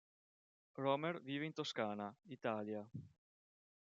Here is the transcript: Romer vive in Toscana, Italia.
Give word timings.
Romer 0.77 1.19
vive 1.21 1.45
in 1.45 1.53
Toscana, 1.53 2.11
Italia. 2.27 2.89